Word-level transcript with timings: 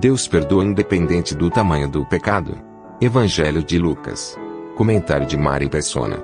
Deus 0.00 0.26
perdoa 0.26 0.64
independente 0.64 1.34
do 1.34 1.48
tamanho 1.48 1.88
do 1.88 2.04
pecado. 2.04 2.58
Evangelho 3.00 3.62
de 3.62 3.78
Lucas. 3.78 4.36
Comentário 4.76 5.24
de 5.24 5.36
Mari 5.36 5.68
Persona. 5.68 6.18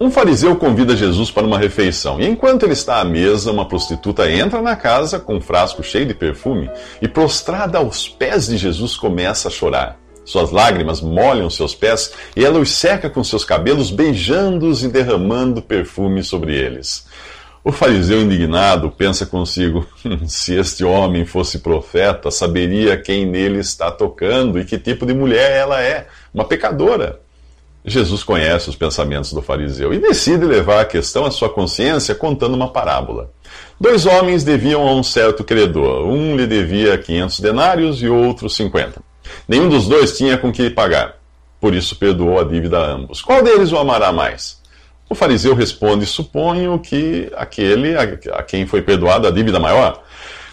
Um 0.00 0.10
fariseu 0.10 0.56
convida 0.56 0.96
Jesus 0.96 1.30
para 1.30 1.46
uma 1.46 1.56
refeição, 1.56 2.20
e 2.20 2.26
enquanto 2.26 2.64
ele 2.64 2.72
está 2.72 3.00
à 3.00 3.04
mesa, 3.04 3.52
uma 3.52 3.68
prostituta 3.68 4.28
entra 4.28 4.60
na 4.60 4.74
casa 4.74 5.20
com 5.20 5.36
um 5.36 5.40
frasco 5.40 5.84
cheio 5.84 6.04
de 6.04 6.14
perfume 6.14 6.68
e, 7.00 7.06
prostrada 7.06 7.78
aos 7.78 8.08
pés 8.08 8.48
de 8.48 8.56
Jesus, 8.56 8.96
começa 8.96 9.46
a 9.46 9.50
chorar. 9.52 10.00
Suas 10.24 10.50
lágrimas 10.50 11.00
molham 11.00 11.48
seus 11.48 11.76
pés 11.76 12.12
e 12.34 12.44
ela 12.44 12.58
os 12.58 12.72
seca 12.72 13.08
com 13.08 13.22
seus 13.22 13.44
cabelos, 13.44 13.92
beijando-os 13.92 14.82
e 14.82 14.88
derramando 14.88 15.62
perfume 15.62 16.24
sobre 16.24 16.56
eles. 16.56 17.06
O 17.64 17.70
fariseu 17.70 18.20
indignado 18.20 18.90
pensa 18.90 19.24
consigo: 19.24 19.86
se 20.26 20.54
este 20.54 20.84
homem 20.84 21.24
fosse 21.24 21.60
profeta, 21.60 22.30
saberia 22.30 22.96
quem 22.96 23.24
nele 23.24 23.60
está 23.60 23.90
tocando 23.90 24.58
e 24.58 24.64
que 24.64 24.78
tipo 24.78 25.06
de 25.06 25.14
mulher 25.14 25.52
ela 25.52 25.80
é, 25.80 26.08
uma 26.34 26.44
pecadora. 26.44 27.20
Jesus 27.84 28.22
conhece 28.22 28.68
os 28.68 28.76
pensamentos 28.76 29.32
do 29.32 29.42
fariseu 29.42 29.92
e 29.92 29.98
decide 29.98 30.44
levar 30.44 30.80
a 30.80 30.84
questão 30.84 31.24
à 31.24 31.30
sua 31.30 31.48
consciência 31.48 32.14
contando 32.14 32.54
uma 32.54 32.68
parábola. 32.68 33.30
Dois 33.80 34.06
homens 34.06 34.44
deviam 34.44 34.86
a 34.86 34.94
um 34.94 35.02
certo 35.02 35.42
credor. 35.42 36.06
Um 36.06 36.36
lhe 36.36 36.46
devia 36.46 36.96
500 36.96 37.40
denários 37.40 38.02
e 38.02 38.08
outro 38.08 38.48
50. 38.48 39.00
Nenhum 39.48 39.68
dos 39.68 39.88
dois 39.88 40.16
tinha 40.16 40.38
com 40.38 40.52
que 40.52 40.70
pagar. 40.70 41.16
Por 41.60 41.74
isso 41.74 41.96
perdoou 41.96 42.38
a 42.38 42.44
dívida 42.44 42.78
a 42.78 42.86
ambos. 42.86 43.20
Qual 43.20 43.42
deles 43.42 43.72
o 43.72 43.78
amará 43.78 44.12
mais? 44.12 44.61
O 45.12 45.14
fariseu 45.14 45.54
responde: 45.54 46.06
Suponho 46.06 46.78
que 46.78 47.30
aquele 47.36 47.94
a 47.98 48.42
quem 48.42 48.66
foi 48.66 48.80
perdoada 48.80 49.28
a 49.28 49.30
dívida 49.30 49.60
maior. 49.60 50.02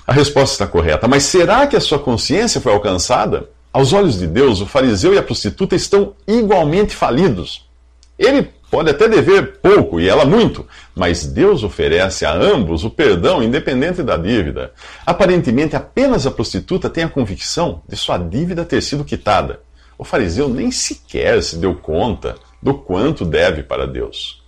A 0.05 0.11
resposta 0.11 0.51
está 0.51 0.67
correta, 0.67 1.07
mas 1.07 1.23
será 1.23 1.65
que 1.65 1.77
a 1.77 1.79
sua 1.79 1.97
consciência 1.97 2.59
foi 2.59 2.73
alcançada? 2.73 3.49
Aos 3.71 3.93
olhos 3.93 4.19
de 4.19 4.27
Deus, 4.27 4.59
o 4.59 4.65
fariseu 4.65 5.13
e 5.13 5.17
a 5.17 5.23
prostituta 5.23 5.77
estão 5.77 6.13
igualmente 6.27 6.93
falidos. 6.93 7.69
Ele 8.17 8.49
pode 8.69 8.89
até 8.89 9.07
dever 9.07 9.59
pouco 9.61 9.97
e 9.97 10.09
ela 10.09 10.25
muito, 10.25 10.67
mas 10.93 11.25
Deus 11.25 11.63
oferece 11.63 12.25
a 12.25 12.33
ambos 12.33 12.83
o 12.83 12.89
perdão 12.89 13.41
independente 13.41 14.03
da 14.03 14.17
dívida. 14.17 14.73
Aparentemente, 15.05 15.77
apenas 15.77 16.27
a 16.27 16.31
prostituta 16.31 16.89
tem 16.89 17.05
a 17.05 17.09
convicção 17.09 17.81
de 17.87 17.95
sua 17.95 18.17
dívida 18.17 18.65
ter 18.65 18.81
sido 18.81 19.05
quitada. 19.05 19.61
O 19.97 20.03
fariseu 20.03 20.49
nem 20.49 20.69
sequer 20.69 21.41
se 21.41 21.55
deu 21.55 21.75
conta 21.75 22.35
do 22.61 22.73
quanto 22.73 23.23
deve 23.23 23.63
para 23.63 23.87
Deus. 23.87 24.38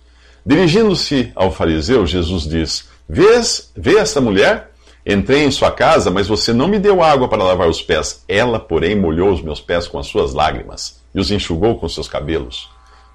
Dirigindo-se 0.44 1.30
ao 1.34 1.52
fariseu, 1.52 2.06
Jesus 2.06 2.44
diz: 2.44 2.88
Vês, 3.08 3.70
vê 3.76 3.96
esta 3.96 4.20
mulher? 4.20 4.70
Entrei 5.04 5.44
em 5.44 5.50
sua 5.50 5.70
casa, 5.70 6.10
mas 6.10 6.28
você 6.28 6.52
não 6.52 6.68
me 6.68 6.78
deu 6.78 7.02
água 7.02 7.28
para 7.28 7.42
lavar 7.42 7.68
os 7.68 7.82
pés. 7.82 8.24
Ela, 8.28 8.60
porém, 8.60 8.94
molhou 8.94 9.32
os 9.32 9.42
meus 9.42 9.60
pés 9.60 9.88
com 9.88 9.98
as 9.98 10.06
suas 10.06 10.32
lágrimas 10.32 11.00
e 11.14 11.20
os 11.20 11.30
enxugou 11.30 11.76
com 11.76 11.88
seus 11.88 12.08
cabelos. 12.08 12.70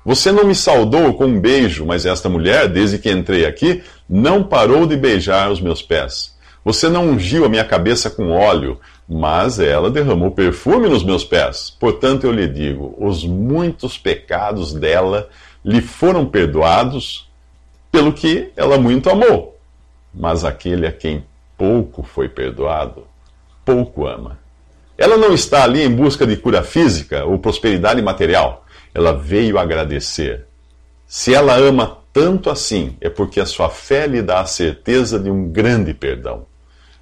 Você 0.06 0.32
não 0.32 0.46
me 0.46 0.56
saudou 0.56 1.14
com 1.14 1.26
um 1.26 1.40
beijo, 1.40 1.86
mas 1.86 2.06
esta 2.06 2.30
mulher, 2.30 2.68
desde 2.70 2.98
que 2.98 3.12
entrei 3.12 3.46
aqui, 3.46 3.84
não 4.10 4.44
parou 4.44 4.86
de 4.86 4.96
beijar 4.96 5.52
os 5.52 5.60
meus 5.60 5.82
pés. 5.82 6.36
Você 6.64 6.90
não 6.90 7.10
ungiu 7.10 7.46
a 7.46 7.50
minha 7.50 7.64
cabeça 7.64 8.10
com 8.10 8.32
óleo, 8.32 8.80
mas 9.08 9.60
ela 9.60 9.90
derramou 9.90 10.32
perfume 10.32 10.90
nos 10.90 11.04
meus 11.04 11.24
pés. 11.24 11.74
Portanto, 11.80 12.26
eu 12.26 12.32
lhe 12.32 12.48
digo: 12.48 12.96
os 13.00 13.26
muitos 13.26 13.98
pecados 13.98 14.74
dela 14.74 15.30
lhe 15.68 15.82
foram 15.82 16.26
perdoados, 16.26 17.30
pelo 17.92 18.14
que 18.14 18.54
ela 18.56 18.78
muito 18.78 19.10
amou. 19.10 19.60
Mas 20.14 20.46
aquele 20.46 20.88
a 20.88 20.94
quem 20.94 21.26
pouco 21.58 22.04
foi 22.04 22.30
perdoado, 22.30 23.06
pouco 23.66 24.08
ama. 24.08 24.40
Ela 24.98 25.18
não 25.18 25.34
está 25.34 25.66
ali 25.66 25.84
em 25.84 25.94
busca 25.94 26.26
de 26.26 26.38
cura 26.38 26.64
física 26.64 27.26
ou 27.26 27.38
prosperidade 27.38 28.02
material. 28.02 28.66
Ela 28.94 29.12
veio 29.12 29.60
agradecer. 29.60 30.46
Se 31.06 31.34
ela 31.34 31.56
ama 31.56 31.98
tanto 32.14 32.50
assim, 32.50 32.96
é 33.02 33.10
porque 33.10 33.42
a 33.42 33.46
sua 33.46 33.70
fé 33.70 34.08
lhe 34.08 34.22
dá 34.22 34.40
a 34.40 34.46
certeza 34.46 35.20
de 35.20 35.30
um 35.30 35.50
grande 35.50 35.94
perdão. 35.94 36.46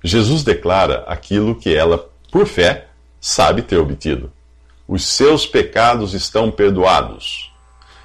Jesus 0.03 0.43
declara 0.43 1.03
aquilo 1.07 1.55
que 1.55 1.73
ela, 1.73 2.09
por 2.31 2.47
fé, 2.47 2.87
sabe 3.21 3.61
ter 3.61 3.77
obtido. 3.77 4.31
Os 4.87 5.05
seus 5.05 5.45
pecados 5.45 6.15
estão 6.15 6.49
perdoados. 6.49 7.54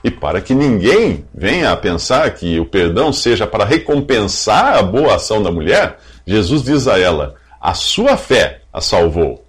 E 0.03 0.11
para 0.11 0.41
que 0.41 0.55
ninguém 0.55 1.25
venha 1.34 1.72
a 1.72 1.77
pensar 1.77 2.31
que 2.31 2.59
o 2.59 2.65
perdão 2.65 3.12
seja 3.12 3.47
para 3.47 3.65
recompensar 3.65 4.77
a 4.77 4.83
boa 4.83 5.16
ação 5.16 5.43
da 5.43 5.50
mulher, 5.50 5.99
Jesus 6.27 6.62
diz 6.62 6.88
a 6.88 6.99
ela: 6.99 7.34
A 7.61 7.75
sua 7.75 8.16
fé 8.16 8.62
a 8.72 8.81
salvou. 8.81 9.44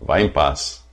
Vá 0.00 0.20
em 0.20 0.28
paz. 0.28 0.84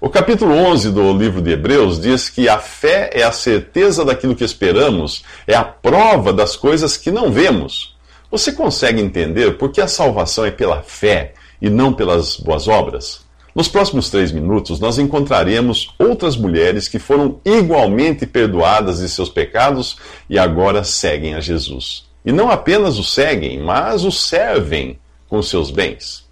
O 0.00 0.10
capítulo 0.10 0.52
11 0.54 0.90
do 0.90 1.12
livro 1.16 1.40
de 1.40 1.52
Hebreus 1.52 2.00
diz 2.00 2.28
que 2.28 2.48
a 2.48 2.58
fé 2.58 3.08
é 3.12 3.22
a 3.22 3.30
certeza 3.30 4.04
daquilo 4.04 4.34
que 4.34 4.44
esperamos, 4.44 5.22
é 5.46 5.54
a 5.54 5.62
prova 5.62 6.32
das 6.32 6.56
coisas 6.56 6.96
que 6.96 7.10
não 7.10 7.30
vemos. 7.30 7.96
Você 8.28 8.52
consegue 8.52 9.00
entender 9.00 9.56
por 9.56 9.70
que 9.70 9.80
a 9.80 9.86
salvação 9.86 10.44
é 10.44 10.50
pela 10.50 10.82
fé 10.82 11.34
e 11.60 11.70
não 11.70 11.92
pelas 11.92 12.36
boas 12.36 12.66
obras? 12.66 13.21
Nos 13.54 13.68
próximos 13.68 14.08
três 14.08 14.32
minutos, 14.32 14.80
nós 14.80 14.98
encontraremos 14.98 15.94
outras 15.98 16.36
mulheres 16.36 16.88
que 16.88 16.98
foram 16.98 17.38
igualmente 17.44 18.26
perdoadas 18.26 18.98
de 18.98 19.08
seus 19.08 19.28
pecados 19.28 19.98
e 20.28 20.38
agora 20.38 20.82
seguem 20.82 21.34
a 21.34 21.40
Jesus. 21.40 22.04
E 22.24 22.32
não 22.32 22.50
apenas 22.50 22.98
o 22.98 23.04
seguem, 23.04 23.60
mas 23.60 24.04
o 24.04 24.12
servem 24.12 24.98
com 25.28 25.42
seus 25.42 25.70
bens. 25.70 26.22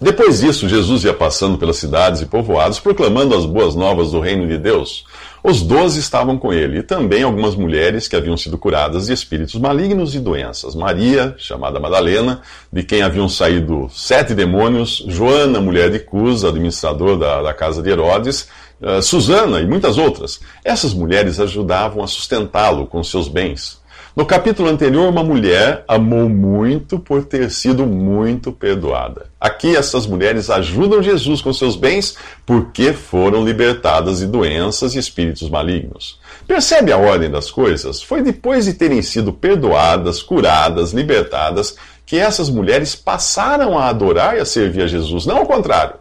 Depois 0.00 0.40
disso, 0.40 0.68
Jesus 0.68 1.04
ia 1.04 1.14
passando 1.14 1.56
pelas 1.56 1.76
cidades 1.76 2.20
e 2.20 2.26
povoados, 2.26 2.80
proclamando 2.80 3.36
as 3.36 3.46
boas 3.46 3.74
novas 3.74 4.10
do 4.10 4.20
reino 4.20 4.48
de 4.48 4.58
Deus. 4.58 5.04
Os 5.44 5.60
doze 5.60 5.98
estavam 5.98 6.38
com 6.38 6.52
ele, 6.52 6.78
e 6.78 6.82
também 6.84 7.24
algumas 7.24 7.56
mulheres 7.56 8.06
que 8.06 8.14
haviam 8.14 8.36
sido 8.36 8.56
curadas 8.56 9.06
de 9.06 9.12
espíritos 9.12 9.56
malignos 9.56 10.14
e 10.14 10.20
doenças. 10.20 10.76
Maria, 10.76 11.34
chamada 11.36 11.80
Madalena, 11.80 12.42
de 12.72 12.84
quem 12.84 13.02
haviam 13.02 13.28
saído 13.28 13.90
sete 13.92 14.34
demônios, 14.34 15.04
Joana, 15.08 15.60
mulher 15.60 15.90
de 15.90 15.98
Cus, 15.98 16.44
administrador 16.44 17.18
da, 17.18 17.42
da 17.42 17.52
casa 17.52 17.82
de 17.82 17.90
Herodes, 17.90 18.46
uh, 18.80 19.02
Susana 19.02 19.60
e 19.60 19.66
muitas 19.66 19.98
outras. 19.98 20.38
Essas 20.64 20.94
mulheres 20.94 21.40
ajudavam 21.40 22.04
a 22.04 22.06
sustentá-lo 22.06 22.86
com 22.86 23.02
seus 23.02 23.26
bens. 23.26 23.81
No 24.14 24.26
capítulo 24.26 24.68
anterior, 24.68 25.08
uma 25.08 25.24
mulher 25.24 25.84
amou 25.88 26.28
muito 26.28 26.98
por 26.98 27.24
ter 27.24 27.50
sido 27.50 27.86
muito 27.86 28.52
perdoada. 28.52 29.24
Aqui, 29.40 29.74
essas 29.74 30.06
mulheres 30.06 30.50
ajudam 30.50 31.02
Jesus 31.02 31.40
com 31.40 31.50
seus 31.50 31.76
bens 31.76 32.18
porque 32.44 32.92
foram 32.92 33.42
libertadas 33.42 34.18
de 34.18 34.26
doenças 34.26 34.94
e 34.94 34.98
espíritos 34.98 35.48
malignos. 35.48 36.20
Percebe 36.46 36.92
a 36.92 36.98
ordem 36.98 37.30
das 37.30 37.50
coisas? 37.50 38.02
Foi 38.02 38.20
depois 38.20 38.66
de 38.66 38.74
terem 38.74 39.00
sido 39.00 39.32
perdoadas, 39.32 40.22
curadas, 40.22 40.92
libertadas, 40.92 41.74
que 42.04 42.18
essas 42.18 42.50
mulheres 42.50 42.94
passaram 42.94 43.78
a 43.78 43.88
adorar 43.88 44.36
e 44.36 44.40
a 44.40 44.44
servir 44.44 44.82
a 44.82 44.86
Jesus. 44.86 45.24
Não 45.24 45.38
ao 45.38 45.46
contrário. 45.46 45.94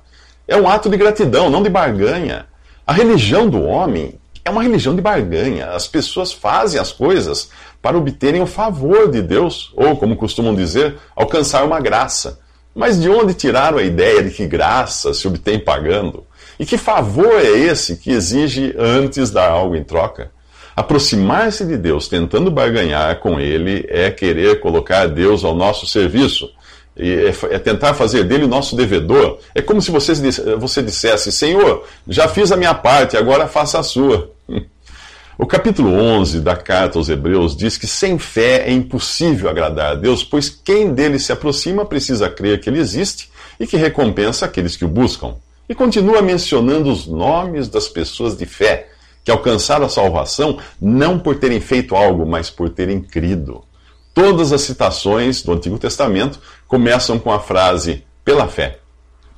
É 0.46 0.58
um 0.58 0.68
ato 0.68 0.90
de 0.90 0.98
gratidão, 0.98 1.50
não 1.50 1.64
de 1.64 1.70
barganha. 1.70 2.46
A 2.86 2.92
religião 2.92 3.48
do 3.48 3.64
homem 3.64 4.20
é 4.44 4.50
uma 4.50 4.64
religião 4.64 4.96
de 4.96 5.02
barganha. 5.02 5.68
As 5.68 5.88
pessoas 5.88 6.32
fazem 6.34 6.80
as 6.80 6.92
coisas 6.92 7.50
para 7.82 7.98
obterem 7.98 8.42
o 8.42 8.48
favor 8.48 9.10
de 9.10 9.22
Deus, 9.22 9.72
ou, 9.76 9.96
como 9.96 10.16
costumam 10.16 10.56
dizer, 10.56 10.98
alcançar 11.16 11.64
uma 11.64 11.80
graça. 11.80 12.40
Mas 12.74 13.02
de 13.02 13.10
onde 13.10 13.34
tiraram 13.34 13.78
a 13.78 13.84
ideia 13.84 14.24
de 14.24 14.32
que 14.32 14.48
graça 14.48 15.14
se 15.14 15.28
obtém 15.28 15.60
pagando? 15.60 16.26
E 16.60 16.66
que 16.66 16.78
favor 16.78 17.34
é 17.40 17.50
esse 17.50 17.98
que 17.98 18.12
exige 18.12 18.74
antes 18.78 19.32
dar 19.32 19.50
algo 19.50 19.76
em 19.76 19.84
troca? 19.84 20.32
Aproximar-se 20.76 21.66
de 21.66 21.76
Deus 21.76 22.08
tentando 22.08 22.50
barganhar 22.50 23.20
com 23.20 23.40
Ele 23.40 23.86
é 23.90 24.10
querer 24.10 24.60
colocar 24.62 25.08
Deus 25.08 25.44
ao 25.44 25.54
nosso 25.54 25.86
serviço. 25.86 26.50
É, 26.96 27.34
é 27.56 27.60
tentar 27.60 27.94
fazer 27.94 28.26
dele 28.26 28.44
o 28.44 28.50
nosso 28.50 28.76
devedor. 28.76 29.40
É 29.56 29.62
como 29.62 29.82
se 29.82 29.92
você, 29.92 30.14
você 30.58 30.82
dissesse: 30.82 31.32
Senhor, 31.32 31.86
já 32.08 32.28
fiz 32.28 32.52
a 32.52 32.58
minha 32.58 32.74
parte, 32.74 33.16
agora 33.16 33.48
faça 33.48 33.80
a 33.80 33.84
sua. 33.84 34.32
O 35.38 35.48
capítulo 35.48 35.92
11 35.92 36.40
da 36.42 36.56
carta 36.56 37.00
aos 37.00 37.10
Hebreus 37.10 37.58
diz 37.58 37.76
que 37.76 37.88
sem 37.88 38.20
fé 38.20 38.68
é 38.68 38.72
impossível 38.72 39.50
agradar 39.50 39.94
a 39.94 39.96
Deus, 39.96 40.24
pois 40.24 40.50
quem 40.50 40.94
dele 40.94 41.18
se 41.18 41.32
aproxima 41.32 41.84
precisa 41.84 42.30
crer 42.30 42.62
que 42.62 42.70
ele 42.70 42.78
existe 42.78 43.32
e 43.60 43.66
que 43.66 43.76
recompensa 43.76 44.46
aqueles 44.46 44.76
que 44.76 44.86
o 44.86 44.88
buscam. 44.88 45.34
E 45.68 45.74
continua 45.74 46.22
mencionando 46.22 46.92
os 46.92 47.08
nomes 47.08 47.68
das 47.68 47.88
pessoas 47.88 48.38
de 48.38 48.46
fé 48.46 48.90
que 49.24 49.32
alcançaram 49.32 49.88
a 49.88 49.90
salvação 49.90 50.60
não 50.80 51.18
por 51.18 51.38
terem 51.38 51.60
feito 51.60 51.96
algo, 51.96 52.24
mas 52.24 52.52
por 52.52 52.70
terem 52.70 53.02
crido. 53.02 53.64
Todas 54.14 54.52
as 54.52 54.62
citações 54.62 55.42
do 55.42 55.54
Antigo 55.54 55.78
Testamento 55.78 56.40
começam 56.68 57.18
com 57.18 57.32
a 57.32 57.40
frase 57.40 58.06
pela 58.24 58.48
fé. 58.48 58.80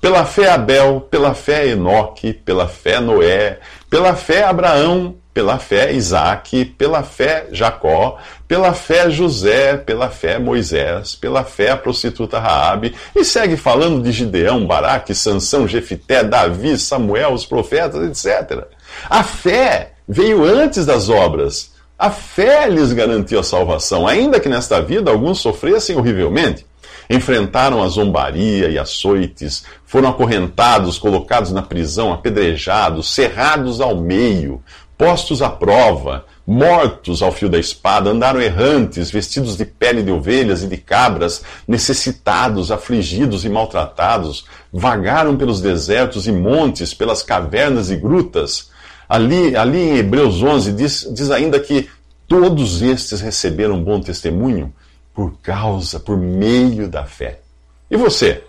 Pela 0.01 0.25
fé 0.25 0.49
Abel, 0.49 1.07
pela 1.09 1.33
fé 1.33 1.67
Enoque, 1.69 2.33
pela 2.33 2.67
fé 2.67 2.99
Noé, 2.99 3.59
pela 3.89 4.15
fé 4.15 4.43
Abraão, 4.43 5.15
pela 5.33 5.57
fé 5.57 5.91
Isaac, 5.93 6.65
pela 6.77 7.01
fé 7.03 7.47
Jacó, 7.51 8.17
pela 8.47 8.73
fé 8.73 9.09
José, 9.09 9.77
pela 9.77 10.09
fé 10.09 10.37
Moisés, 10.37 11.15
pela 11.15 11.43
fé 11.43 11.71
a 11.71 11.77
prostituta 11.77 12.39
Raabe, 12.39 12.93
e 13.15 13.25
segue 13.25 13.57
falando 13.57 14.03
de 14.03 14.11
Gideão, 14.11 14.67
Baraque, 14.67 15.15
Sansão, 15.15 15.67
Jefité, 15.67 16.23
Davi, 16.23 16.77
Samuel, 16.77 17.33
os 17.33 17.45
profetas, 17.45 18.25
etc. 18.25 18.65
A 19.09 19.23
fé 19.23 19.93
veio 20.07 20.43
antes 20.43 20.85
das 20.85 21.09
obras. 21.09 21.72
A 21.97 22.09
fé 22.09 22.67
lhes 22.67 22.91
garantiu 22.91 23.39
a 23.39 23.43
salvação, 23.43 24.07
ainda 24.07 24.39
que 24.39 24.49
nesta 24.49 24.81
vida 24.81 25.11
alguns 25.11 25.39
sofressem 25.39 25.95
horrivelmente. 25.95 26.65
Enfrentaram 27.09 27.83
a 27.83 27.87
zombaria 27.87 28.69
e 28.69 28.79
açoites, 28.79 29.65
foram 29.85 30.09
acorrentados, 30.09 30.97
colocados 30.97 31.51
na 31.51 31.61
prisão, 31.61 32.11
apedrejados, 32.11 33.13
cerrados 33.13 33.79
ao 33.79 33.97
meio, 33.97 34.63
postos 34.97 35.41
à 35.41 35.49
prova, 35.49 36.25
mortos 36.45 37.21
ao 37.21 37.31
fio 37.31 37.49
da 37.49 37.59
espada, 37.59 38.09
andaram 38.09 38.41
errantes, 38.41 39.11
vestidos 39.11 39.55
de 39.55 39.65
pele 39.65 40.01
de 40.01 40.11
ovelhas 40.11 40.63
e 40.63 40.67
de 40.67 40.77
cabras, 40.77 41.43
necessitados, 41.67 42.71
afligidos 42.71 43.45
e 43.45 43.49
maltratados, 43.49 44.45
vagaram 44.71 45.37
pelos 45.37 45.61
desertos 45.61 46.27
e 46.27 46.31
montes, 46.31 46.93
pelas 46.93 47.21
cavernas 47.21 47.89
e 47.89 47.95
grutas. 47.95 48.71
Ali, 49.07 49.55
ali 49.55 49.79
em 49.79 49.97
Hebreus 49.97 50.41
11 50.41 50.71
diz, 50.73 51.07
diz 51.13 51.31
ainda 51.31 51.59
que 51.59 51.89
todos 52.27 52.81
estes 52.81 53.21
receberam 53.21 53.83
bom 53.83 53.99
testemunho 53.99 54.73
por 55.13 55.37
causa, 55.41 55.99
por 55.99 56.17
meio 56.17 56.87
da 56.87 57.05
fé. 57.05 57.39
E 57.89 57.97
você? 57.97 58.43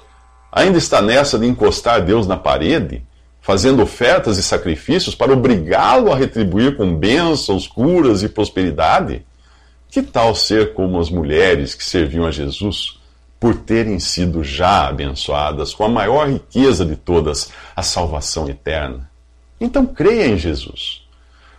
Ainda 0.51 0.79
está 0.79 1.03
nessa 1.03 1.39
de 1.39 1.47
encostar 1.47 2.03
Deus 2.03 2.27
na 2.27 2.37
parede? 2.37 3.03
fazendo 3.45 3.83
ofertas 3.83 4.39
e 4.39 4.43
sacrifícios 4.43 5.15
para 5.15 5.31
obrigá-lo 5.31 6.11
a 6.11 6.17
retribuir 6.17 6.79
com 6.79 6.97
bênçãos, 6.97 7.67
curas 7.67 8.23
e 8.23 8.29
prosperidade? 8.31 9.23
Que 9.91 10.03
tal 10.03 10.35
ser 10.35 10.73
como 10.73 10.99
as 10.99 11.11
mulheres 11.11 11.75
que 11.75 11.85
serviam 11.85 12.25
a 12.25 12.31
Jesus, 12.31 12.99
por 13.39 13.55
terem 13.55 14.01
sido 14.01 14.43
já 14.43 14.89
abençoadas 14.89 15.75
com 15.75 15.85
a 15.85 15.91
maior 15.91 16.27
riqueza 16.27 16.87
de 16.87 16.97
todas, 16.97 17.51
a 17.77 17.83
salvação 17.83 18.49
eterna? 18.49 19.11
Então 19.65 19.87
creia 19.87 20.27
em 20.27 20.37
Jesus. 20.37 21.01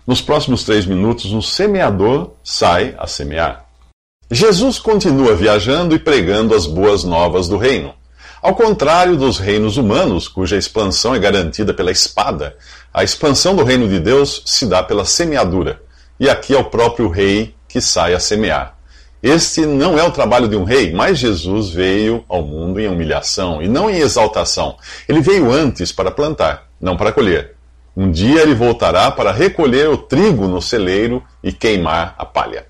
Nos 0.06 0.22
próximos 0.22 0.64
três 0.64 0.86
minutos, 0.86 1.34
um 1.34 1.42
semeador 1.42 2.34
sai 2.44 2.94
a 3.00 3.08
semear. 3.08 3.66
Jesus 4.30 4.78
continua 4.78 5.34
viajando 5.34 5.96
e 5.96 6.00
pregando 6.00 6.54
as 6.54 6.68
boas 6.68 7.04
novas 7.04 7.48
do 7.48 7.58
reino. 7.58 7.96
Ao 8.44 8.54
contrário 8.54 9.18
dos 9.18 9.40
reinos 9.40 9.76
humanos, 9.76 10.28
cuja 10.28 10.56
expansão 10.56 11.16
é 11.16 11.20
garantida 11.20 11.74
pela 11.74 11.90
espada, 11.90 12.56
a 12.94 13.04
expansão 13.04 13.56
do 13.56 13.64
reino 13.64 13.88
de 13.88 14.00
Deus 14.00 14.44
se 14.46 14.68
dá 14.68 14.84
pela 14.84 15.04
semeadura. 15.04 15.82
E 16.20 16.30
aqui 16.30 16.54
é 16.54 16.60
o 16.60 16.66
próprio 16.66 17.10
rei 17.10 17.56
que 17.68 17.82
sai 17.82 18.14
a 18.14 18.20
semear. 18.20 18.78
Este 19.24 19.66
não 19.66 19.98
é 19.98 20.04
o 20.04 20.12
trabalho 20.12 20.48
de 20.48 20.56
um 20.56 20.64
rei, 20.64 20.94
mas 20.94 21.18
Jesus 21.18 21.72
veio 21.72 22.24
ao 22.30 22.44
mundo 22.44 22.80
em 22.80 22.88
humilhação 22.88 23.64
e 23.64 23.68
não 23.68 23.90
em 23.90 23.98
exaltação. 23.98 24.78
Ele 25.10 25.22
veio 25.22 25.52
antes 25.52 25.92
para 25.92 26.12
plantar, 26.12 26.70
não 26.80 26.96
para 26.96 27.12
colher. 27.12 27.55
Um 27.96 28.12
dia 28.12 28.42
ele 28.42 28.54
voltará 28.54 29.10
para 29.10 29.32
recolher 29.32 29.88
o 29.90 29.98
trigo 29.98 30.48
no 30.48 30.62
celeiro 30.62 31.24
e 31.42 31.54
queimar 31.54 32.14
a 32.18 32.26
palha. 32.26 32.66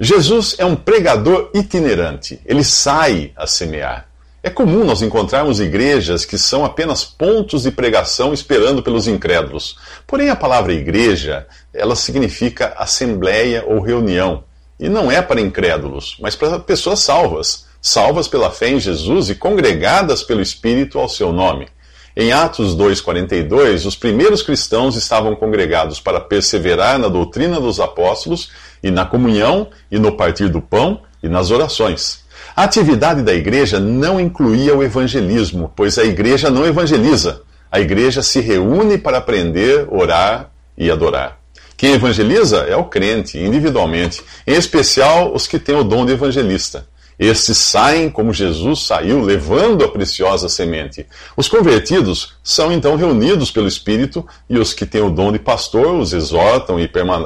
Jesus 0.00 0.56
é 0.58 0.64
um 0.64 0.74
pregador 0.74 1.50
itinerante. 1.54 2.40
Ele 2.44 2.64
sai 2.64 3.32
a 3.36 3.46
semear. 3.46 4.08
É 4.42 4.48
comum 4.48 4.84
nós 4.84 5.02
encontrarmos 5.02 5.58
igrejas 5.58 6.24
que 6.24 6.38
são 6.38 6.64
apenas 6.64 7.04
pontos 7.04 7.64
de 7.64 7.70
pregação 7.70 8.32
esperando 8.32 8.82
pelos 8.82 9.08
incrédulos. 9.08 9.76
Porém, 10.06 10.30
a 10.30 10.36
palavra 10.36 10.72
igreja, 10.72 11.46
ela 11.74 11.96
significa 11.96 12.74
assembleia 12.78 13.64
ou 13.66 13.80
reunião. 13.80 14.44
E 14.78 14.88
não 14.88 15.10
é 15.10 15.20
para 15.20 15.40
incrédulos, 15.40 16.16
mas 16.20 16.36
para 16.36 16.60
pessoas 16.60 17.00
salvas, 17.00 17.66
salvas 17.82 18.28
pela 18.28 18.50
fé 18.50 18.68
em 18.68 18.78
Jesus 18.78 19.30
e 19.30 19.34
congregadas 19.34 20.22
pelo 20.22 20.40
Espírito 20.40 20.98
ao 20.98 21.08
seu 21.08 21.32
nome. 21.32 21.66
Em 22.18 22.32
Atos 22.32 22.74
2,42, 22.74 23.84
os 23.84 23.94
primeiros 23.94 24.40
cristãos 24.40 24.96
estavam 24.96 25.36
congregados 25.36 26.00
para 26.00 26.18
perseverar 26.18 26.98
na 26.98 27.08
doutrina 27.08 27.60
dos 27.60 27.78
apóstolos 27.78 28.50
e 28.82 28.90
na 28.90 29.04
comunhão 29.04 29.68
e 29.90 29.98
no 29.98 30.16
partir 30.16 30.48
do 30.48 30.62
pão 30.62 31.02
e 31.22 31.28
nas 31.28 31.50
orações. 31.50 32.24
A 32.56 32.62
atividade 32.62 33.20
da 33.20 33.34
igreja 33.34 33.78
não 33.78 34.18
incluía 34.18 34.74
o 34.74 34.82
evangelismo, 34.82 35.70
pois 35.76 35.98
a 35.98 36.04
igreja 36.04 36.48
não 36.48 36.64
evangeliza. 36.64 37.42
A 37.70 37.80
igreja 37.80 38.22
se 38.22 38.40
reúne 38.40 38.96
para 38.96 39.18
aprender, 39.18 39.86
orar 39.90 40.50
e 40.78 40.90
adorar. 40.90 41.38
Quem 41.76 41.92
evangeliza 41.92 42.60
é 42.60 42.74
o 42.74 42.84
crente, 42.84 43.38
individualmente, 43.38 44.24
em 44.46 44.54
especial 44.54 45.34
os 45.34 45.46
que 45.46 45.58
têm 45.58 45.76
o 45.76 45.84
dom 45.84 46.06
de 46.06 46.12
evangelista. 46.12 46.88
Estes 47.18 47.56
saem 47.56 48.10
como 48.10 48.30
Jesus 48.30 48.82
saiu, 48.82 49.22
levando 49.22 49.82
a 49.82 49.88
preciosa 49.88 50.50
semente. 50.50 51.06
Os 51.34 51.48
convertidos 51.48 52.34
são 52.44 52.70
então 52.70 52.94
reunidos 52.94 53.50
pelo 53.50 53.66
Espírito, 53.66 54.26
e 54.50 54.58
os 54.58 54.74
que 54.74 54.84
têm 54.84 55.00
o 55.00 55.08
dom 55.08 55.32
de 55.32 55.38
pastor 55.38 55.94
os 55.94 56.12
exortam 56.12 56.76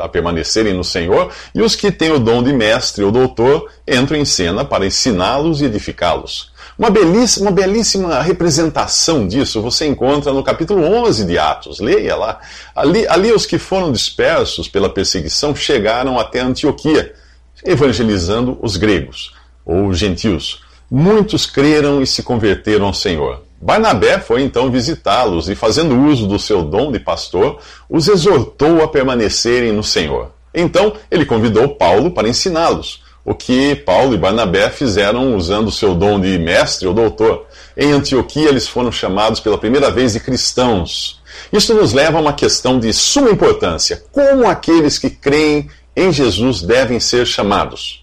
a 0.00 0.08
permanecerem 0.08 0.74
no 0.74 0.84
Senhor, 0.84 1.32
e 1.52 1.60
os 1.60 1.74
que 1.74 1.90
têm 1.90 2.12
o 2.12 2.20
dom 2.20 2.40
de 2.40 2.52
mestre 2.52 3.02
ou 3.02 3.10
doutor 3.10 3.68
entram 3.86 4.16
em 4.16 4.24
cena 4.24 4.64
para 4.64 4.86
ensiná-los 4.86 5.60
e 5.60 5.64
edificá-los. 5.64 6.52
Uma 6.78 6.88
belíssima, 6.88 7.46
uma 7.46 7.52
belíssima 7.52 8.22
representação 8.22 9.26
disso 9.26 9.60
você 9.60 9.86
encontra 9.86 10.32
no 10.32 10.42
capítulo 10.42 10.84
11 10.84 11.24
de 11.24 11.36
Atos. 11.36 11.80
Leia 11.80 12.14
lá. 12.14 12.40
Ali, 12.76 13.06
ali 13.08 13.32
os 13.32 13.44
que 13.44 13.58
foram 13.58 13.90
dispersos 13.90 14.68
pela 14.68 14.88
perseguição 14.88 15.54
chegaram 15.54 16.18
até 16.18 16.40
Antioquia, 16.40 17.12
evangelizando 17.64 18.56
os 18.62 18.76
gregos 18.76 19.39
ou 19.70 19.94
gentios. 19.94 20.62
Muitos 20.90 21.46
creram 21.46 22.02
e 22.02 22.06
se 22.06 22.24
converteram 22.24 22.86
ao 22.86 22.94
Senhor. 22.94 23.44
Barnabé 23.62 24.18
foi 24.18 24.42
então 24.42 24.70
visitá-los 24.70 25.48
e, 25.48 25.54
fazendo 25.54 25.94
uso 26.06 26.26
do 26.26 26.38
seu 26.38 26.62
dom 26.62 26.90
de 26.90 26.98
pastor, 26.98 27.58
os 27.88 28.08
exortou 28.08 28.82
a 28.82 28.88
permanecerem 28.88 29.70
no 29.70 29.84
Senhor. 29.84 30.32
Então 30.52 30.94
ele 31.08 31.24
convidou 31.24 31.76
Paulo 31.76 32.10
para 32.10 32.28
ensiná-los, 32.28 33.02
o 33.24 33.32
que 33.34 33.76
Paulo 33.76 34.14
e 34.14 34.18
Barnabé 34.18 34.70
fizeram 34.70 35.36
usando 35.36 35.68
o 35.68 35.72
seu 35.72 35.94
dom 35.94 36.18
de 36.18 36.36
mestre 36.38 36.88
ou 36.88 36.94
doutor. 36.94 37.46
Em 37.76 37.92
Antioquia, 37.92 38.48
eles 38.48 38.66
foram 38.66 38.90
chamados 38.90 39.38
pela 39.38 39.58
primeira 39.58 39.90
vez 39.90 40.14
de 40.14 40.20
cristãos. 40.20 41.20
Isso 41.52 41.72
nos 41.74 41.92
leva 41.92 42.18
a 42.18 42.20
uma 42.20 42.32
questão 42.32 42.80
de 42.80 42.92
suma 42.92 43.30
importância: 43.30 44.02
como 44.10 44.48
aqueles 44.48 44.98
que 44.98 45.10
creem 45.10 45.68
em 45.94 46.10
Jesus 46.10 46.62
devem 46.62 46.98
ser 46.98 47.24
chamados? 47.26 47.99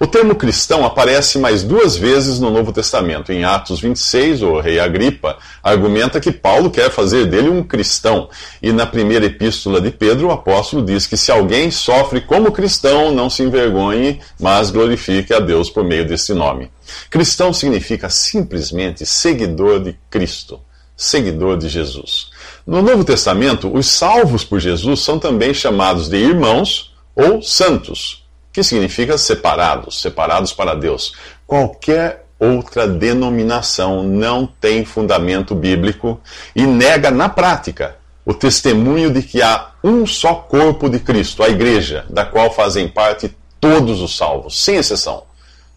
O 0.00 0.06
termo 0.06 0.34
cristão 0.34 0.84
aparece 0.84 1.38
mais 1.38 1.62
duas 1.62 1.96
vezes 1.96 2.40
no 2.40 2.50
Novo 2.50 2.72
Testamento. 2.72 3.32
Em 3.32 3.44
Atos 3.44 3.80
26, 3.80 4.42
o 4.42 4.58
rei 4.58 4.80
Agripa 4.80 5.36
argumenta 5.62 6.20
que 6.20 6.32
Paulo 6.32 6.70
quer 6.70 6.90
fazer 6.90 7.26
dele 7.26 7.48
um 7.48 7.62
cristão. 7.62 8.28
E 8.62 8.72
na 8.72 8.86
primeira 8.86 9.26
epístola 9.26 9.80
de 9.80 9.90
Pedro, 9.90 10.28
o 10.28 10.30
apóstolo 10.30 10.84
diz 10.84 11.06
que 11.06 11.16
se 11.16 11.30
alguém 11.30 11.70
sofre 11.70 12.20
como 12.20 12.52
cristão, 12.52 13.12
não 13.14 13.28
se 13.28 13.42
envergonhe, 13.42 14.20
mas 14.40 14.70
glorifique 14.70 15.32
a 15.32 15.40
Deus 15.40 15.70
por 15.70 15.84
meio 15.84 16.06
desse 16.06 16.32
nome. 16.32 16.70
Cristão 17.10 17.52
significa 17.52 18.08
simplesmente 18.08 19.06
seguidor 19.06 19.80
de 19.80 19.96
Cristo, 20.10 20.60
seguidor 20.96 21.58
de 21.58 21.68
Jesus. 21.68 22.30
No 22.66 22.82
Novo 22.82 23.04
Testamento, 23.04 23.72
os 23.72 23.86
salvos 23.86 24.42
por 24.44 24.58
Jesus 24.58 25.00
são 25.00 25.18
também 25.18 25.52
chamados 25.52 26.08
de 26.08 26.16
irmãos 26.16 26.92
ou 27.14 27.42
santos 27.42 28.21
que 28.52 28.62
significa 28.62 29.16
separados, 29.16 30.00
separados 30.00 30.52
para 30.52 30.74
Deus. 30.74 31.14
Qualquer 31.46 32.26
outra 32.38 32.88
denominação 32.88 34.02
não 34.02 34.46
tem 34.46 34.84
fundamento 34.84 35.54
bíblico 35.54 36.20
e 36.54 36.66
nega 36.66 37.10
na 37.10 37.28
prática 37.28 37.96
o 38.24 38.34
testemunho 38.34 39.10
de 39.10 39.22
que 39.22 39.40
há 39.40 39.70
um 39.82 40.06
só 40.06 40.34
corpo 40.34 40.88
de 40.88 40.98
Cristo, 40.98 41.42
a 41.42 41.48
igreja, 41.48 42.04
da 42.08 42.24
qual 42.24 42.52
fazem 42.52 42.88
parte 42.88 43.34
todos 43.60 44.00
os 44.00 44.16
salvos, 44.16 44.62
sem 44.62 44.76
exceção. 44.76 45.24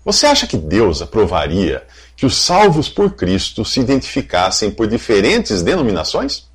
Você 0.03 0.27
acha 0.27 0.45
que 0.45 0.57
Deus 0.57 1.01
aprovaria 1.01 1.83
que 2.15 2.25
os 2.25 2.35
salvos 2.37 2.87
por 2.87 3.11
Cristo 3.11 3.65
se 3.65 3.79
identificassem 3.79 4.69
por 4.69 4.87
diferentes 4.87 5.63
denominações? 5.63 6.47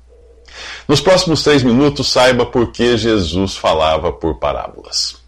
Nos 0.87 1.01
próximos 1.01 1.43
três 1.43 1.63
minutos, 1.63 2.11
saiba 2.11 2.45
por 2.45 2.71
que 2.71 2.97
Jesus 2.97 3.55
falava 3.55 4.11
por 4.11 4.39
parábolas. 4.39 5.20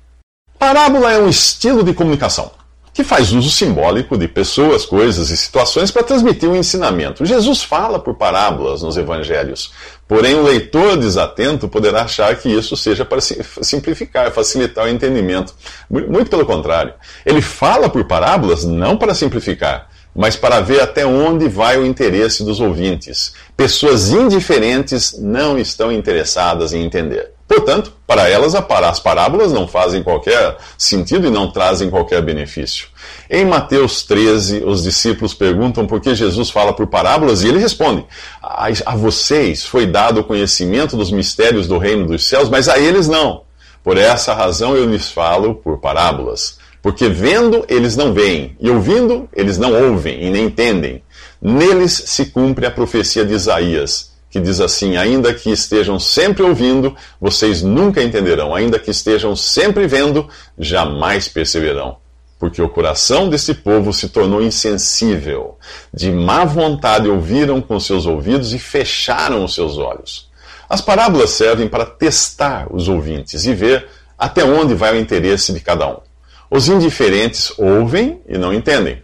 Parábola 0.63 1.11
é 1.11 1.19
um 1.19 1.27
estilo 1.27 1.83
de 1.83 1.93
comunicação 1.93 2.49
que 2.93 3.03
faz 3.03 3.33
uso 3.33 3.49
simbólico 3.49 4.17
de 4.17 4.29
pessoas, 4.29 4.85
coisas 4.85 5.29
e 5.29 5.35
situações 5.35 5.91
para 5.91 6.03
transmitir 6.03 6.47
um 6.47 6.55
ensinamento. 6.55 7.25
Jesus 7.25 7.61
fala 7.61 7.99
por 7.99 8.13
parábolas 8.15 8.81
nos 8.81 8.95
evangelhos, 8.95 9.73
porém 10.07 10.35
o 10.35 10.43
leitor 10.43 10.95
desatento 10.95 11.67
poderá 11.67 12.03
achar 12.03 12.33
que 12.37 12.47
isso 12.47 12.77
seja 12.77 13.03
para 13.03 13.19
simplificar, 13.19 14.31
facilitar 14.31 14.85
o 14.85 14.89
entendimento. 14.89 15.53
Muito 15.89 16.29
pelo 16.29 16.45
contrário. 16.45 16.93
Ele 17.25 17.41
fala 17.41 17.89
por 17.89 18.05
parábolas 18.05 18.63
não 18.63 18.95
para 18.95 19.13
simplificar, 19.13 19.89
mas 20.15 20.35
para 20.35 20.61
ver 20.61 20.81
até 20.81 21.05
onde 21.05 21.47
vai 21.47 21.77
o 21.77 21.85
interesse 21.85 22.43
dos 22.43 22.59
ouvintes. 22.59 23.33
Pessoas 23.57 24.09
indiferentes 24.09 25.17
não 25.19 25.57
estão 25.57 25.91
interessadas 25.91 26.73
em 26.73 26.83
entender. 26.83 27.31
Portanto, 27.47 27.93
para 28.07 28.27
elas, 28.29 28.55
as 28.55 28.99
parábolas 28.99 29.51
não 29.51 29.67
fazem 29.67 30.01
qualquer 30.01 30.57
sentido 30.77 31.27
e 31.27 31.29
não 31.29 31.51
trazem 31.51 31.89
qualquer 31.89 32.21
benefício. 32.21 32.87
Em 33.29 33.45
Mateus 33.45 34.03
13, 34.03 34.63
os 34.65 34.83
discípulos 34.83 35.33
perguntam 35.33 35.85
por 35.85 35.99
que 35.99 36.15
Jesus 36.15 36.49
fala 36.49 36.73
por 36.73 36.87
parábolas 36.87 37.43
e 37.43 37.49
ele 37.49 37.59
responde: 37.59 38.05
A 38.41 38.95
vocês 38.95 39.65
foi 39.65 39.85
dado 39.85 40.21
o 40.21 40.23
conhecimento 40.23 40.95
dos 40.95 41.11
mistérios 41.11 41.67
do 41.67 41.77
reino 41.77 42.07
dos 42.07 42.25
céus, 42.25 42.49
mas 42.49 42.67
a 42.67 42.79
eles 42.79 43.07
não. 43.07 43.43
Por 43.83 43.97
essa 43.97 44.33
razão 44.33 44.75
eu 44.75 44.89
lhes 44.89 45.11
falo 45.11 45.55
por 45.55 45.79
parábolas. 45.79 46.57
Porque 46.83 47.09
vendo 47.09 47.65
eles 47.67 47.95
não 47.95 48.13
veem, 48.13 48.55
e 48.59 48.69
ouvindo 48.69 49.27
eles 49.33 49.57
não 49.57 49.73
ouvem 49.73 50.21
e 50.21 50.29
nem 50.29 50.45
entendem. 50.45 51.01
Neles 51.41 51.93
se 51.93 52.27
cumpre 52.27 52.67
a 52.67 52.71
profecia 52.71 53.25
de 53.25 53.33
Isaías 53.33 54.13
que 54.33 54.39
diz 54.39 54.59
assim: 54.59 54.97
Ainda 54.97 55.31
que 55.31 55.51
estejam 55.51 55.99
sempre 55.99 56.41
ouvindo, 56.41 56.95
vocês 57.21 57.61
nunca 57.61 58.01
entenderão, 58.01 58.55
ainda 58.55 58.79
que 58.79 58.89
estejam 58.89 59.35
sempre 59.35 59.85
vendo, 59.85 60.27
jamais 60.57 61.27
perceberão. 61.27 61.97
Porque 62.39 62.59
o 62.59 62.67
coração 62.67 63.29
desse 63.29 63.53
povo 63.53 63.93
se 63.93 64.09
tornou 64.09 64.41
insensível, 64.41 65.59
de 65.93 66.11
má 66.11 66.43
vontade 66.43 67.07
ouviram 67.07 67.61
com 67.61 67.79
seus 67.79 68.07
ouvidos 68.07 68.53
e 68.53 68.59
fecharam 68.59 69.45
os 69.45 69.53
seus 69.53 69.77
olhos. 69.77 70.31
As 70.67 70.81
parábolas 70.81 71.29
servem 71.29 71.67
para 71.67 71.85
testar 71.85 72.67
os 72.73 72.89
ouvintes 72.89 73.45
e 73.45 73.53
ver 73.53 73.87
até 74.17 74.43
onde 74.43 74.73
vai 74.73 74.97
o 74.97 74.99
interesse 74.99 75.53
de 75.53 75.59
cada 75.59 75.87
um. 75.87 76.12
Os 76.55 76.69
indiferentes 76.69 77.51
ouvem 77.57 78.21
e 78.29 78.37
não 78.37 78.53
entendem. 78.53 79.01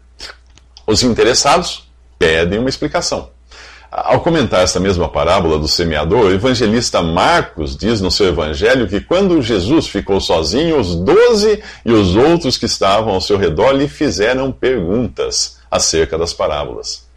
Os 0.86 1.02
interessados 1.02 1.90
pedem 2.20 2.60
uma 2.60 2.70
explicação. 2.70 3.32
Ao 3.92 4.22
comentar 4.22 4.62
esta 4.64 4.80
mesma 4.80 5.10
parábola 5.10 5.58
do 5.58 5.68
semeador, 5.68 6.26
o 6.26 6.32
evangelista 6.32 7.02
Marcos 7.02 7.76
diz 7.76 8.02
no 8.02 8.12
seu 8.12 8.28
evangelho 8.28 8.88
que 8.88 9.02
quando 9.02 9.42
Jesus 9.42 9.88
ficou 9.88 10.22
sozinho, 10.22 10.80
os 10.80 10.94
doze 10.94 11.64
e 11.84 11.92
os 11.92 12.16
outros 12.16 12.56
que 12.56 12.68
estavam 12.68 13.16
ao 13.16 13.22
seu 13.22 13.36
redor 13.36 13.72
lhe 13.72 13.88
fizeram 13.88 14.52
perguntas 14.52 15.58
acerca 15.72 16.20
das 16.20 16.34
parábolas. 16.34 17.08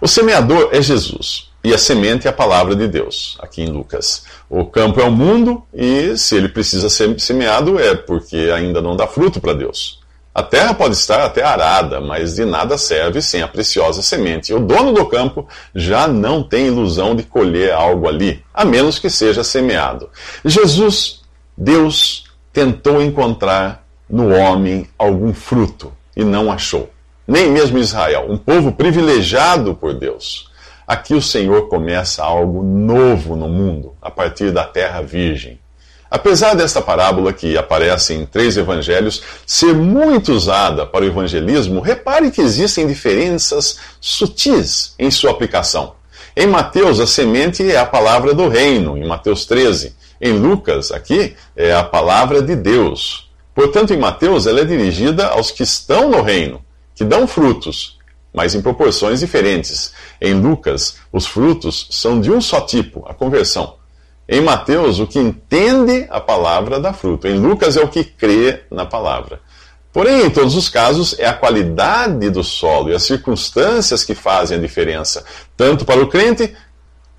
O 0.00 0.08
semeador 0.08 0.70
é 0.72 0.80
Jesus 0.80 1.52
e 1.64 1.72
a 1.72 1.78
semente 1.78 2.26
é 2.26 2.30
a 2.30 2.32
palavra 2.32 2.76
de 2.76 2.86
Deus, 2.86 3.38
aqui 3.40 3.62
em 3.62 3.68
Lucas. 3.68 4.24
O 4.50 4.66
campo 4.66 5.00
é 5.00 5.04
o 5.04 5.10
mundo 5.10 5.62
e 5.72 6.14
se 6.18 6.36
ele 6.36 6.50
precisa 6.50 6.90
ser 6.90 7.18
semeado 7.18 7.80
é 7.80 7.94
porque 7.94 8.52
ainda 8.54 8.82
não 8.82 8.94
dá 8.94 9.06
fruto 9.06 9.40
para 9.40 9.54
Deus. 9.54 10.04
A 10.34 10.42
terra 10.42 10.74
pode 10.74 10.94
estar 10.94 11.24
até 11.24 11.42
arada, 11.42 12.00
mas 12.00 12.34
de 12.34 12.44
nada 12.44 12.76
serve 12.76 13.22
sem 13.22 13.40
a 13.40 13.48
preciosa 13.48 14.02
semente. 14.02 14.50
E 14.50 14.54
o 14.54 14.58
dono 14.58 14.92
do 14.92 15.06
campo 15.06 15.48
já 15.74 16.06
não 16.06 16.42
tem 16.42 16.66
ilusão 16.66 17.14
de 17.14 17.22
colher 17.22 17.72
algo 17.72 18.08
ali, 18.08 18.44
a 18.52 18.64
menos 18.64 18.98
que 18.98 19.08
seja 19.08 19.42
semeado. 19.42 20.10
Jesus, 20.44 21.22
Deus, 21.56 22.24
tentou 22.52 23.00
encontrar 23.00 23.86
no 24.10 24.34
homem 24.34 24.86
algum 24.98 25.32
fruto 25.32 25.92
e 26.16 26.24
não 26.24 26.52
achou. 26.52 26.90
Nem 27.26 27.50
mesmo 27.50 27.78
Israel, 27.78 28.26
um 28.28 28.36
povo 28.36 28.72
privilegiado 28.72 29.74
por 29.74 29.94
Deus. 29.94 30.52
Aqui 30.86 31.14
o 31.14 31.22
Senhor 31.22 31.68
começa 31.68 32.22
algo 32.22 32.62
novo 32.62 33.36
no 33.36 33.48
mundo, 33.48 33.94
a 34.02 34.10
partir 34.10 34.50
da 34.50 34.64
terra 34.64 35.00
virgem. 35.00 35.58
Apesar 36.10 36.54
desta 36.54 36.80
parábola, 36.82 37.32
que 37.32 37.56
aparece 37.56 38.14
em 38.14 38.26
três 38.26 38.56
evangelhos, 38.56 39.22
ser 39.46 39.74
muito 39.74 40.32
usada 40.32 40.86
para 40.86 41.04
o 41.04 41.08
evangelismo, 41.08 41.80
repare 41.80 42.30
que 42.30 42.40
existem 42.40 42.86
diferenças 42.86 43.78
sutis 44.00 44.94
em 44.98 45.10
sua 45.10 45.30
aplicação. 45.30 45.94
Em 46.36 46.46
Mateus, 46.46 47.00
a 47.00 47.06
semente 47.06 47.68
é 47.68 47.78
a 47.78 47.86
palavra 47.86 48.34
do 48.34 48.46
reino, 48.46 48.96
em 48.96 49.06
Mateus 49.06 49.46
13. 49.46 49.96
Em 50.20 50.32
Lucas, 50.32 50.92
aqui, 50.92 51.34
é 51.56 51.74
a 51.74 51.82
palavra 51.82 52.42
de 52.42 52.54
Deus. 52.54 53.30
Portanto, 53.54 53.94
em 53.94 53.98
Mateus, 53.98 54.46
ela 54.46 54.60
é 54.60 54.64
dirigida 54.64 55.28
aos 55.28 55.50
que 55.50 55.62
estão 55.62 56.10
no 56.10 56.22
reino, 56.22 56.60
que 56.94 57.04
dão 57.04 57.26
frutos, 57.26 57.98
mas 58.34 58.54
em 58.54 58.60
proporções 58.60 59.20
diferentes. 59.20 59.92
Em 60.20 60.34
Lucas, 60.34 60.96
os 61.12 61.24
frutos 61.24 61.86
são 61.92 62.20
de 62.20 62.32
um 62.32 62.40
só 62.40 62.60
tipo, 62.60 63.04
a 63.08 63.14
conversão. 63.14 63.76
Em 64.28 64.40
Mateus, 64.40 64.98
o 64.98 65.06
que 65.06 65.18
entende 65.18 66.06
a 66.10 66.18
palavra 66.18 66.80
dá 66.80 66.92
fruto. 66.92 67.28
Em 67.28 67.38
Lucas, 67.38 67.76
é 67.76 67.80
o 67.80 67.88
que 67.88 68.02
crê 68.02 68.62
na 68.70 68.84
palavra. 68.84 69.40
Porém, 69.92 70.26
em 70.26 70.30
todos 70.30 70.56
os 70.56 70.68
casos, 70.68 71.14
é 71.20 71.26
a 71.26 71.32
qualidade 71.32 72.28
do 72.28 72.42
solo 72.42 72.90
e 72.90 72.94
as 72.94 73.04
circunstâncias 73.04 74.02
que 74.02 74.14
fazem 74.14 74.58
a 74.58 74.60
diferença, 74.60 75.24
tanto 75.56 75.84
para 75.84 76.02
o 76.02 76.08
crente, 76.08 76.52